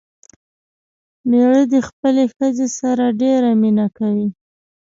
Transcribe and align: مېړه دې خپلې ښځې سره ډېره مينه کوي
مېړه 1.29 1.61
دې 1.71 1.79
خپلې 1.89 2.23
ښځې 2.35 2.67
سره 2.79 3.05
ډېره 3.21 3.49
مينه 3.61 3.85
کوي 3.97 4.27